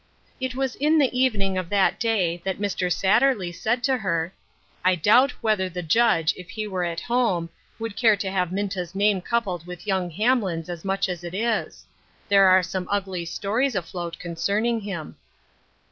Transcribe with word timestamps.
It 0.39 0.55
was 0.55 0.73
in 0.77 0.97
the 0.97 1.15
evening 1.15 1.59
of 1.59 1.69
that 1.69 1.99
day 1.99 2.41
that 2.43 2.57
Mr. 2.57 2.91
Satterley 2.91 3.53
said 3.53 3.83
to 3.83 3.97
her:" 3.97 4.33
I 4.83 4.95
doubt 4.95 5.29
whether 5.41 5.69
the 5.69 5.83
Judge, 5.83 6.33
if 6.35 6.49
he 6.49 6.65
were 6.67 6.83
at 6.83 7.01
home, 7.01 7.49
would 7.77 7.95
care 7.95 8.15
to 8.15 8.31
have 8.31 8.51
Minta's 8.51 8.95
name 8.95 9.21
coupled 9.21 9.67
with 9.67 9.85
young 9.85 10.09
Hamlin's 10.09 10.69
as 10.71 10.83
much 10.83 11.07
as 11.07 11.23
it 11.23 11.35
is; 11.35 11.85
there 12.29 12.47
are 12.47 12.63
some 12.63 12.87
ugly 12.89 13.25
stories 13.25 13.75
afloat 13.75 14.17
concerning 14.17 14.79
him." 14.81 15.17